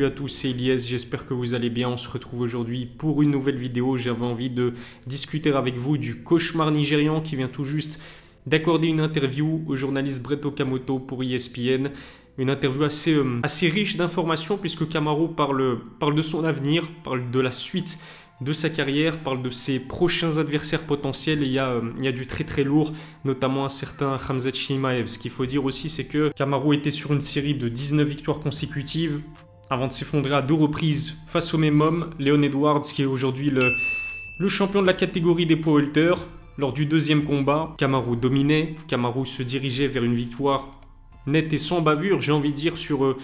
[0.00, 1.90] Salut à tous, c'est Elias, j'espère que vous allez bien.
[1.90, 3.98] On se retrouve aujourd'hui pour une nouvelle vidéo.
[3.98, 4.72] J'avais envie de
[5.06, 8.00] discuter avec vous du cauchemar nigérian qui vient tout juste
[8.46, 11.90] d'accorder une interview au journaliste Brett Okamoto pour ESPN.
[12.38, 17.30] Une interview assez, euh, assez riche d'informations puisque Camaro parle, parle de son avenir, parle
[17.30, 17.98] de la suite
[18.40, 22.08] de sa carrière, parle de ses prochains adversaires potentiels il y, a, euh, il y
[22.08, 22.94] a du très très lourd,
[23.26, 25.08] notamment un certain Hamzat Shimaev.
[25.08, 28.40] Ce qu'il faut dire aussi, c'est que Camaro était sur une série de 19 victoires
[28.40, 29.20] consécutives
[29.70, 33.50] avant de s'effondrer à deux reprises face au même homme, Leon Edwards, qui est aujourd'hui
[33.50, 33.72] le,
[34.38, 35.80] le champion de la catégorie des poids
[36.58, 40.72] Lors du deuxième combat, Camaro dominait, Camaro se dirigeait vers une victoire
[41.26, 43.04] nette et sans bavure, j'ai envie de dire, sur...
[43.04, 43.16] Euh,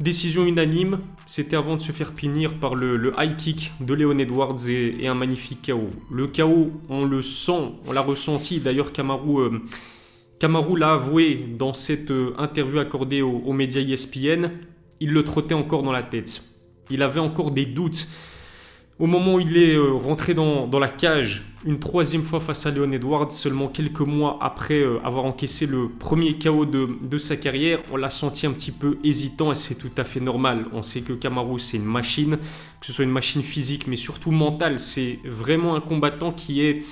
[0.00, 4.68] Décision unanime, c'était avant de se faire punir par le, high kick de Léon Edwards
[4.68, 5.88] et, un magnifique KO.
[6.10, 8.58] Le KO, on le sent, on l'a ressenti.
[8.58, 9.52] D'ailleurs, Kamaru,
[10.42, 14.50] euh, l'a avoué dans cette euh, interview accordée aux médias ESPN.
[15.04, 16.42] Il le trottait encore dans la tête.
[16.88, 18.08] Il avait encore des doutes.
[18.98, 22.70] Au moment où il est euh, rentré dans, la cage une troisième fois face à
[22.70, 27.80] Leon Edwards, seulement quelques mois après euh, avoir encaissé le premier KO de, sa carrière,
[27.92, 30.68] on l'a senti un petit peu hésitant et c'est tout à fait normal.
[30.72, 32.38] On sait que Kamaru c'est une machine,
[32.80, 34.78] que ce soit une machine physique mais surtout mentale.
[34.78, 36.82] C'est vraiment un combattant qui est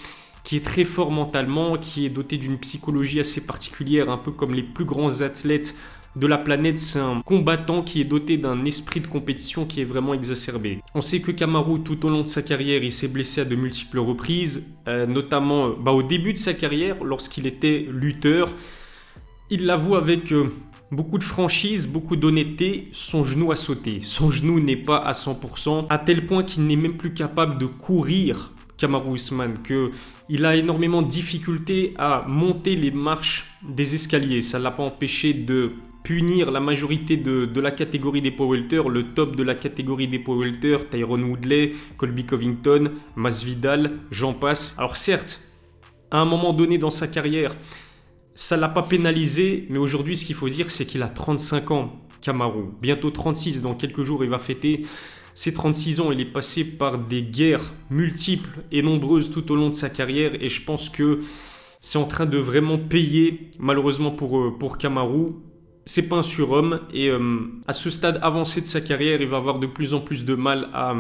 [0.45, 4.53] qui est très fort mentalement, qui est doté d'une psychologie assez particulière, un peu comme
[4.53, 5.75] les plus grands athlètes
[6.15, 9.85] de la planète, c'est un combattant qui est doté d'un esprit de compétition qui est
[9.85, 10.81] vraiment exacerbé.
[10.95, 13.57] On sait que Kamaru, tout au long de sa carrière, il s'est blessé à de
[13.57, 18.55] multiples reprises, euh, notamment euh, bah, au début de sa carrière, lorsqu'il était lutteur.
[19.49, 20.53] Il l'avoue avec euh,
[20.91, 24.01] beaucoup de franchise, beaucoup d'honnêteté, son genou a sauté.
[24.03, 27.67] Son genou n'est pas à 100%, à tel point qu'il n'est même plus capable de
[27.67, 34.43] courir Kamaru Usman, qu'il a énormément de difficultés à monter les marches des escaliers.
[34.43, 39.15] Ça ne l'a pas empêché de punir la majorité de, la catégorie des power le
[39.15, 40.53] top de la catégorie des power
[40.91, 44.75] Tyrone Woodley, Colby Covington, Masvidal, j'en passe.
[44.79, 45.41] Alors certes,
[46.11, 47.57] à un moment donné dans sa carrière,
[48.35, 51.93] ça l'a pas pénalisé, mais aujourd'hui ce qu'il faut dire c'est qu'il a 35 ans,
[52.21, 52.65] Kamaru.
[52.81, 54.85] Bientôt 36, dans quelques jours il va fêter
[55.35, 56.13] ses 36 ans.
[56.13, 60.33] Il est passé par des guerres multiples et nombreuses tout au long de sa carrière
[60.43, 61.21] et je pense que
[61.81, 65.33] c'est en train de vraiment payer malheureusement pour, euh, pour Kamaru
[65.85, 69.39] c'est pas un surhomme et euh, à ce stade avancé de sa carrière, il va
[69.39, 70.95] avoir de plus en plus de mal à,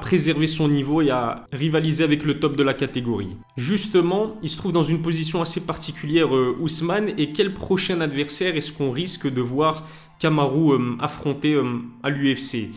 [0.00, 3.36] préserver son niveau et à rivaliser avec le top de la catégorie.
[3.56, 8.54] Justement, il se trouve dans une position assez particulière, euh, Ousmane, et quel prochain adversaire
[8.56, 9.86] est-ce qu'on risque de voir
[10.20, 11.60] Kamaru euh, affronter
[12.02, 12.70] à l'UFC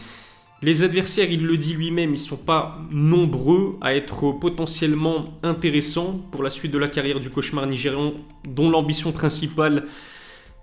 [0.63, 6.21] les adversaires, il le dit lui-même, ils ne sont pas nombreux à être potentiellement intéressants
[6.29, 8.13] pour la suite de la carrière du cauchemar nigérian,
[8.47, 9.85] dont l'ambition principale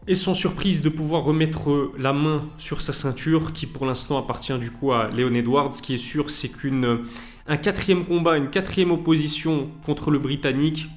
[0.06, 4.58] et sans surprise de pouvoir remettre la main sur sa ceinture qui pour l'instant appartient
[4.58, 5.74] du coup à Léon Edwards.
[5.74, 10.88] Ce qui est sûr, c'est qu'un quatrième combat, une quatrième opposition contre le Britannique,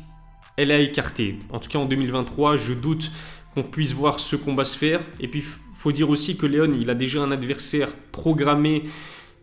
[0.55, 1.39] elle a écarté.
[1.51, 3.11] En tout cas en 2023, je doute
[3.53, 5.01] qu'on puisse voir ce combat se faire.
[5.19, 8.83] Et puis, faut dire aussi que Léon, il a déjà un adversaire programmé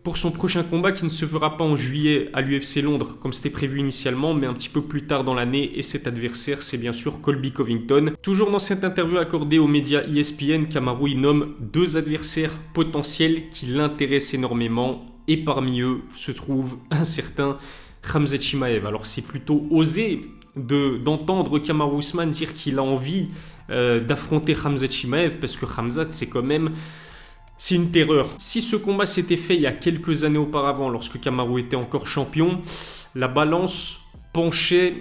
[0.03, 3.33] pour son prochain combat qui ne se fera pas en juillet à l'UFC Londres comme
[3.33, 5.77] c'était prévu initialement, mais un petit peu plus tard dans l'année.
[5.77, 8.13] Et cet adversaire, c'est bien sûr Colby Covington.
[8.21, 14.35] Toujours dans cette interview accordée aux médias ESPN, Kamaru nomme deux adversaires potentiels qui l'intéressent
[14.35, 15.05] énormément.
[15.27, 17.57] Et parmi eux se trouve un certain
[18.01, 18.85] Khamzat Chimaev.
[18.85, 20.21] Alors c'est plutôt osé
[20.55, 23.29] d'entendre Kamaru Usman dire qu'il a envie
[23.69, 26.71] euh, d'affronter Khamzat Chimaev parce que Khamzat c'est quand même
[27.59, 28.33] c'est une terreur.
[28.39, 32.07] Si ce combat s'était fait il y a quelques années auparavant, lorsque Kamaru était encore
[32.07, 32.61] champion,
[33.15, 33.99] la balance
[34.33, 34.93] penchait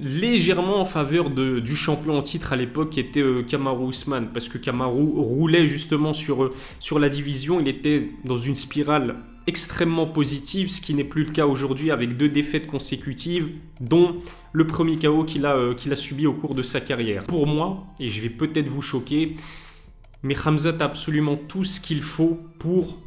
[0.00, 4.48] légèrement en faveur du champion en titre à l'époque qui était euh, Kamaru Usman parce
[4.48, 9.16] que Kamaru roulait justement sur, euh, sur la division, il était dans une spirale
[9.46, 13.50] extrêmement positive, ce qui n'est plus le cas aujourd'hui avec deux défaites consécutives,
[13.80, 14.16] dont
[14.52, 17.24] le premier KO qu'il a, euh, qu'il a subi au cours de sa carrière.
[17.24, 19.36] Pour moi, et je vais peut-être vous choquer,
[20.22, 22.98] mais Hamzat a absolument tout ce qu'il faut pour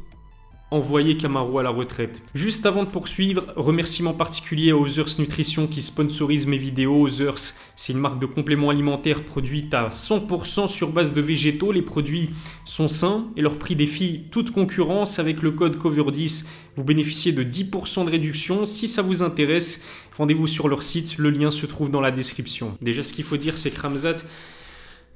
[0.72, 2.22] envoyer Camaro à la retraite.
[2.34, 7.06] Juste avant de poursuivre, remerciement particulier à Others Nutrition qui sponsorise mes vidéos.
[7.06, 11.70] Others, c'est une marque de compléments alimentaires produite à 100% sur base de végétaux.
[11.70, 12.30] Les produits
[12.64, 15.20] sont sains et leur prix défie toute concurrence.
[15.20, 16.46] Avec le code COVER10,
[16.76, 18.66] vous bénéficiez de 10% de réduction.
[18.66, 19.84] Si ça vous intéresse,
[20.16, 21.16] rendez-vous sur leur site.
[21.18, 22.76] Le lien se trouve dans la description.
[22.82, 24.16] Déjà, ce qu'il faut dire, c'est que Ramzat,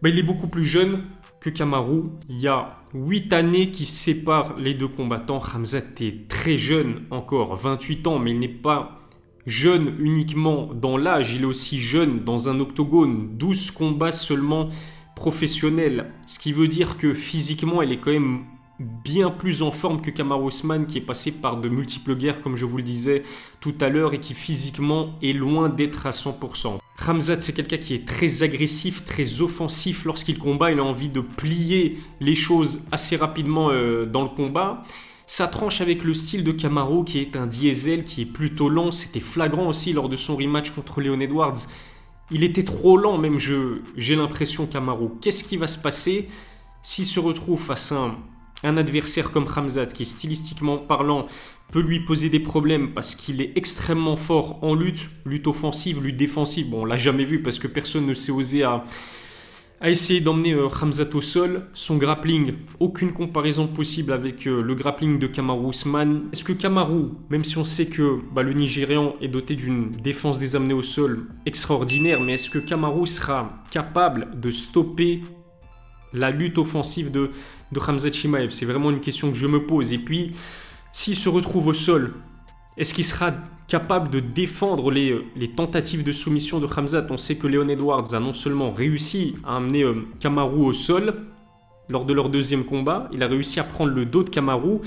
[0.00, 1.03] bah, il est beaucoup plus jeune
[1.41, 2.03] que Kamaru.
[2.29, 5.43] Il y a 8 années qui séparent les deux combattants.
[5.55, 9.01] Hamzat est très jeune encore, 28 ans, mais il n'est pas
[9.47, 13.37] jeune uniquement dans l'âge, il est aussi jeune dans un octogone.
[13.37, 14.69] 12 combats seulement
[15.17, 16.13] professionnels.
[16.27, 18.45] Ce qui veut dire que physiquement, il est quand même
[18.81, 22.56] bien plus en forme que Kamaru Usman qui est passé par de multiples guerres comme
[22.56, 23.23] je vous le disais
[23.61, 26.79] tout à l'heure et qui physiquement est loin d'être à 100%.
[26.97, 31.21] Ramzat c'est quelqu'un qui est très agressif, très offensif lorsqu'il combat, il a envie de
[31.21, 34.82] plier les choses assez rapidement euh, dans le combat.
[35.27, 38.91] Ça tranche avec le style de Kamaru qui est un diesel, qui est plutôt lent.
[38.93, 41.67] C'était flagrant aussi lors de son rematch contre Leon Edwards.
[42.32, 45.11] Il était trop lent, même j'ai l'impression Kamaru.
[45.21, 46.29] Qu'est-ce qui va se passer
[46.82, 48.17] s'il se retrouve face à un,
[48.65, 51.27] adversaire comme Ramzat qui stylistiquement parlant
[51.73, 56.17] peut lui poser des problèmes parce qu'il est extrêmement fort en lutte, lutte offensive, lutte
[56.17, 56.71] défensive.
[56.71, 58.85] Bon, on l'a jamais vu parce que personne ne s'est osé à
[59.83, 60.69] a essayé d'emmener euh,
[61.15, 61.67] au sol.
[61.73, 66.29] Son grappling, aucune comparaison possible avec euh, le grappling de Kamaru Usman.
[66.33, 70.39] Est-ce que Kamaru, même si on sait que bah, le Nigérian est doté d'une défense
[70.39, 75.23] des amenés au sol extraordinaire, mais est-ce que Kamaru sera capable de stopper
[76.13, 77.31] la lutte offensive de,
[77.72, 79.93] de Hamzat Shimaev C'est vraiment une question que je me pose.
[79.93, 80.32] Et puis,
[80.93, 82.14] s'il se retrouve au sol,
[82.76, 83.32] est-ce qu'il sera
[83.69, 85.22] capable de défendre les,
[85.56, 89.56] tentatives de soumission de Hamzat On sait que Leon Edwards a non seulement réussi à
[89.56, 91.14] amener euh, Kamaru au sol
[91.90, 94.78] lors de leur deuxième combat, il a réussi à prendre le dos de Kamaru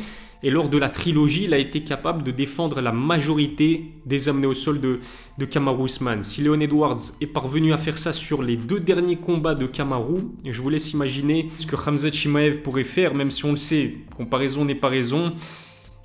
[0.44, 4.48] et lors de la trilogie, il a été capable de défendre la majorité des amenés
[4.48, 5.00] au sol de,
[5.38, 6.22] de Kamaru Usman.
[6.22, 10.18] Si Leon Edwards est parvenu à faire ça sur les deux derniers combats de Kamaru,
[10.46, 13.96] je vous laisse imaginer ce que Hamzat Shimaev pourrait faire, même si on le sait,
[14.18, 15.34] comparaison n'est pas raison.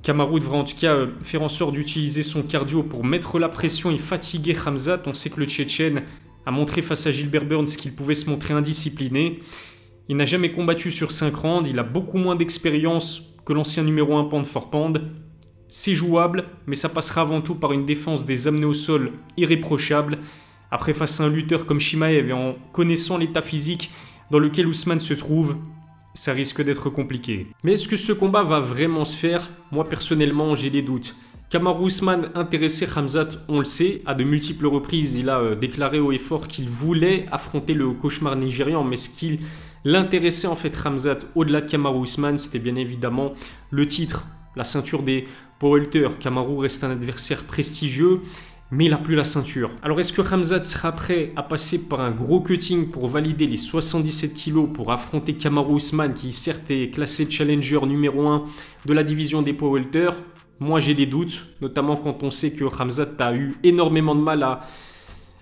[0.05, 3.49] Kamaru devra en tout cas euh, faire en sorte d'utiliser son cardio pour mettre la
[3.49, 5.03] pression et fatiguer Hamzat.
[5.07, 6.03] On sait que le Tchétchène
[6.47, 9.41] a montré face à Gilbert Burns qu'il pouvait se montrer indiscipliné.
[10.09, 14.15] Il n'a jamais combattu sur 5 rounds, il a beaucoup moins d'expérience que l'ancien numéro
[14.15, 15.01] 1 Pand for Pand.
[15.69, 20.19] C'est jouable, mais ça passera avant tout par une défense des amenés au sol irréprochable.
[20.71, 23.91] Après, face à un lutteur comme Shimaev et en connaissant l'état physique
[24.31, 25.57] dans lequel Ousmane se trouve,
[26.13, 27.47] ça risque d'être compliqué.
[27.65, 29.49] Mais est-ce que ce combat va vraiment se faire?
[29.73, 31.17] Moi personnellement, j'ai des doutes.
[31.49, 35.99] Kamaru Usman intéressé Hamzat, on le sait, à de multiples reprises, il a euh, déclaré
[35.99, 39.41] haut et fort qu'il voulait affronter le cauchemar nigérian, mais ce qui
[39.89, 43.33] l'intéressait en fait Hamzat au-delà de Kamaru Usman, c'était bien évidemment
[43.71, 45.27] le titre, la ceinture des
[45.59, 46.09] Powelter.
[46.21, 48.21] Kamaru reste un adversaire prestigieux,
[48.71, 49.71] mais il n'a plus la ceinture.
[49.83, 53.57] Alors est-ce que Ramzat sera prêt à passer par un gros cutting pour valider les
[53.57, 58.45] 77 kilos pour affronter Kamaru Usman qui certes est classé challenger numéro 1
[58.85, 59.81] de la division des poids
[60.61, 64.43] Moi j'ai des doutes, notamment quand on sait que Ramzat a eu énormément de mal
[64.43, 64.61] à,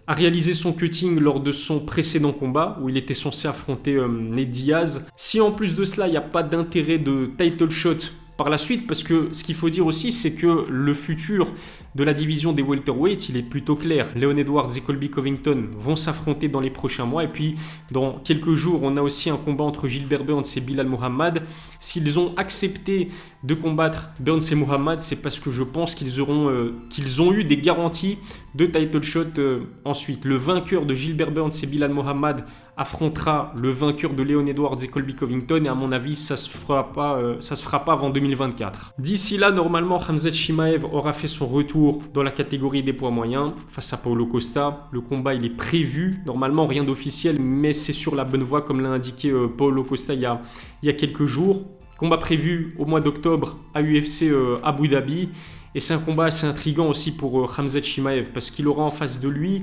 [0.07, 4.09] à réaliser son cutting lors de son précédent combat où il était censé affronter euh,
[4.09, 5.07] Ned Diaz.
[5.17, 7.97] Si en plus de cela il n'y a pas d'intérêt de title shot
[8.37, 11.53] par la suite, parce que ce qu'il faut dire aussi, c'est que le futur
[11.95, 14.09] de la division des welterweights, il est plutôt clair.
[14.15, 17.25] Leon Edwards et Colby Covington vont s'affronter dans les prochains mois.
[17.25, 17.55] Et puis,
[17.91, 21.43] dans quelques jours, on a aussi un combat entre Gilbert Burns et Bilal Mohamed.
[21.81, 23.09] S'ils ont accepté
[23.43, 26.75] de combattre Burns et Mohamed, c'est parce que je pense qu'ils auront, euh,
[27.21, 28.19] ont eu des garanties
[28.55, 30.27] de title shot euh, ensuite.
[30.27, 32.45] Le vainqueur de Gilbert Burns et Bilal Mohamed
[32.77, 36.51] affrontera le vainqueur de Leon Edwards et Colby Covington et à mon avis ça se
[36.51, 38.95] fera pas euh, se fera pas avant 2024.
[38.99, 43.53] D'ici là normalement Hamzat Shimaev aura fait son retour dans la catégorie des poids moyens
[43.69, 44.89] face à Paulo Costa.
[44.93, 48.83] Le combat il est prévu normalement rien d'officiel mais c'est sur la bonne voie comme
[48.83, 51.65] l'a indiqué euh, Paulo Costa il y, a, quelques jours.
[51.97, 55.31] Combat prévu au mois d'octobre à UFC euh, Abu Dhabi
[55.75, 59.19] et c'est un combat assez intrigant aussi pour Hamzat Shimaev parce qu'il aura en face
[59.19, 59.63] de lui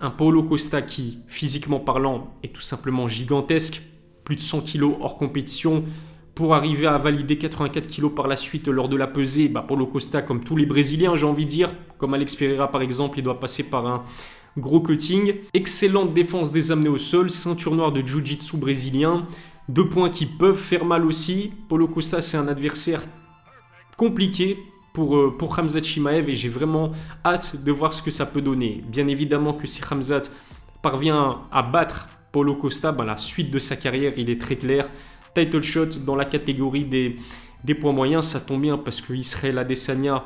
[0.00, 3.82] un Paulo Costa qui, physiquement parlant, est tout simplement gigantesque,
[4.24, 5.84] plus de 100 kg hors compétition,
[6.34, 9.86] pour arriver à valider 84 kg par la suite lors de la pesée, bah Paulo
[9.86, 13.22] Costa, comme tous les Brésiliens, j'ai envie de dire, comme Alex Pereira par exemple, il
[13.22, 14.04] doit passer par un
[14.56, 15.34] gros cutting.
[15.52, 19.26] Excellente défense des amenés au sol, ceinture noire de Jiu-Jitsu brésilien,
[19.68, 21.52] deux points qui peuvent faire mal aussi.
[21.68, 23.02] Paulo Costa, c'est un adversaire
[23.96, 24.58] compliqué
[24.94, 26.92] pour, euh, pour Shimaev et j'ai vraiment
[27.24, 28.82] hâte de voir ce que ça peut donner.
[28.86, 30.22] Bien évidemment que si Hamzat
[30.80, 34.88] parvient à battre Paulo Costa, ben la suite de sa carrière, il est très clair.
[35.34, 37.16] Title shot dans la catégorie des,
[37.64, 40.24] des points moyens, ça tombe bien parce que Israël Adesanya,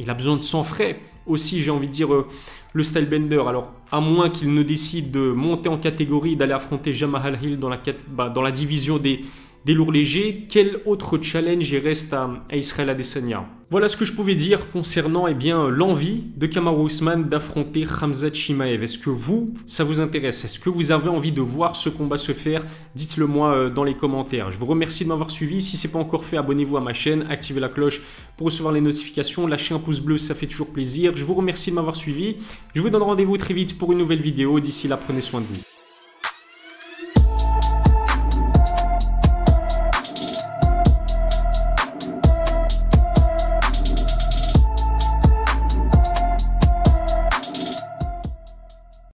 [0.00, 1.00] il a besoin de sang frais.
[1.26, 2.26] Aussi, j'ai envie de dire, euh,
[2.72, 3.42] le style bender.
[3.46, 7.68] Alors, à moins qu'il ne décide de monter en catégorie, d'aller affronter Jamal Hill dans
[7.68, 9.24] la, bah, dans la division des,
[9.64, 13.46] des lourds légers, quel autre challenge il reste à, Israël Adesanya?
[13.70, 15.34] Voilà ce que je pouvais dire concernant eh
[15.68, 18.82] l'envie de Kamaru Usman d'affronter Hamzat Shimaev.
[18.82, 20.42] Est-ce que vous, ça vous intéresse?
[20.42, 22.64] Est-ce que vous avez envie de voir ce combat se faire?
[22.94, 24.50] Dites-le moi euh, dans les commentaires.
[24.50, 25.60] Je vous remercie de m'avoir suivi.
[25.60, 28.00] Si ce n'est pas encore fait, abonnez-vous à ma chaîne, activez la cloche
[28.38, 31.12] pour recevoir les notifications, lâchez un pouce bleu, ça fait toujours plaisir.
[31.14, 32.36] Je vous remercie de m'avoir suivi.
[32.74, 34.60] Je vous donne rendez-vous très vite pour une nouvelle vidéo.
[34.60, 35.77] D'ici là, prenez soin de vous.